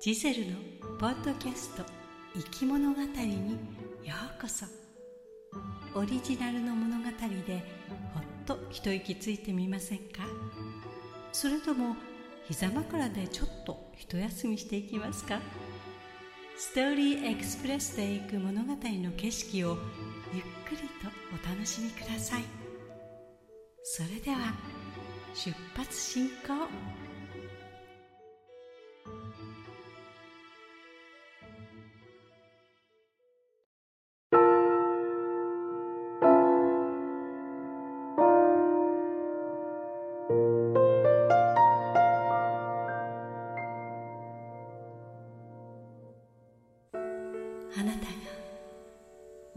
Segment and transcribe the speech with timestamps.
[0.00, 0.56] ジゼルの
[1.00, 1.82] ポッドキャスト
[2.32, 3.50] 「生き物語」に
[4.04, 4.64] ようこそ。
[5.92, 7.04] オリジナルの物語
[7.44, 7.64] で
[8.14, 10.22] ほっと一息ついてみませんか？
[11.32, 11.96] それとも
[12.44, 15.40] 膝枕でちょっと一休みしていきますか？
[16.56, 19.78] ストーリーエクスプレスで行く物語の景色を
[20.32, 22.44] ゆっくりとお楽しみください。
[23.82, 24.54] それでは
[25.34, 26.68] 出発進行。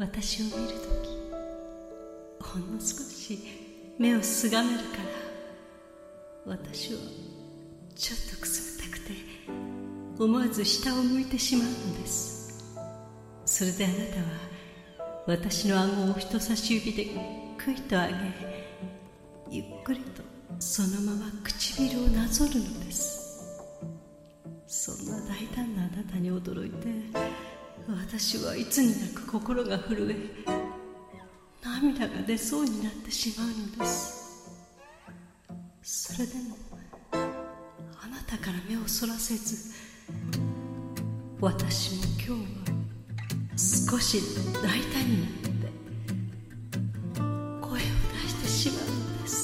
[0.01, 3.37] 私を見るときほんの少し
[3.99, 4.83] 目をすがめるか
[6.47, 6.99] ら私は
[7.95, 9.11] ちょっとくすぐったくて
[10.17, 12.75] 思わず下を向いてしまうのです。
[13.45, 14.23] それであなたは
[15.27, 17.05] 私の顎を人差し指で
[17.59, 18.13] くいと上げ
[19.51, 20.23] ゆっくりと
[20.57, 23.21] そのまま唇をなぞるのです。
[24.65, 26.87] そんな大胆なあなたに驚いて
[27.87, 30.15] 私はいつになく心が震え
[31.63, 34.21] 涙が出そうになってしまうのです。
[35.83, 36.55] それでも
[37.11, 39.73] あなたから目をそらせず
[41.39, 42.37] 私も今日は
[43.57, 44.21] 少し
[44.61, 45.71] 大胆になって
[47.61, 47.81] 声を出
[48.29, 49.41] してしまうのです。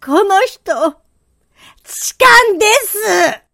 [0.00, 0.96] この人、
[1.84, 3.47] 痴漢です。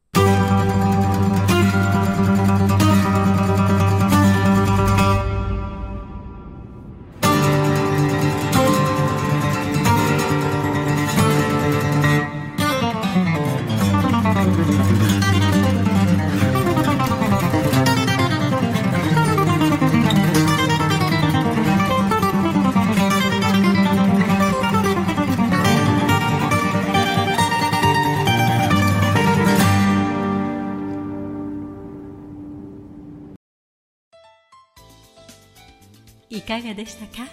[36.34, 37.30] いかがでしたか？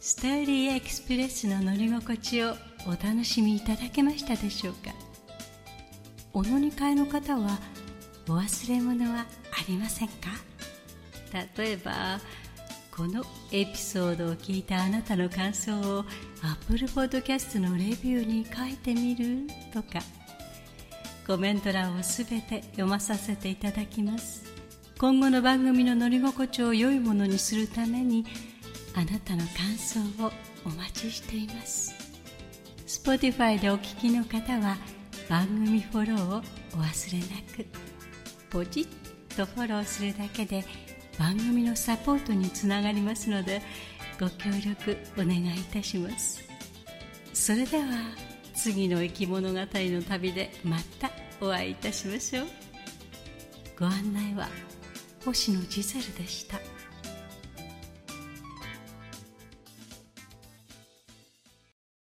[0.00, 2.54] ストーリーエクスプレスの乗り心地を
[2.86, 4.92] お楽しみいただけましたでしょうか？
[6.32, 7.58] お乗り換えの方は
[8.28, 9.26] お忘れ物はあ
[9.68, 10.14] りませんか？
[11.56, 12.18] 例えば
[12.90, 13.22] この
[13.52, 16.04] エピソードを聞いたあなたの感想を
[16.42, 19.46] Apple Podcast のレビューに書いてみる？
[19.72, 20.00] とか
[21.26, 24.50] コメント欄をすべて読まさせていただきます。
[25.00, 28.26] 今後の番組の乗り心地を良いものにするために
[28.94, 30.30] あなたの感想を
[30.66, 31.94] お待ちしています。
[32.86, 34.76] Spotify でお聞きの方は
[35.26, 36.36] 番組フォローを
[36.74, 37.66] お忘れなく。
[38.50, 40.66] ポチッとフォローするだけで
[41.18, 43.62] 番組のサポートにつながりますので
[44.20, 46.44] ご協力お願いいたします。
[47.32, 47.84] それでは
[48.52, 51.10] 次の生き物語の旅でまた
[51.40, 52.46] お会いいたしましょう。
[53.78, 54.46] ご案内は
[55.24, 56.58] 星野ジゼルでした。